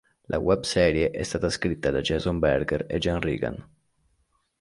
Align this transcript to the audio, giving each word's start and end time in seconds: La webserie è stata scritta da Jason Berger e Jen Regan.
La 0.25 0.39
webserie 0.39 1.11
è 1.11 1.21
stata 1.21 1.47
scritta 1.51 1.91
da 1.91 2.01
Jason 2.01 2.39
Berger 2.39 2.87
e 2.89 2.97
Jen 2.97 3.19
Regan. 3.21 3.69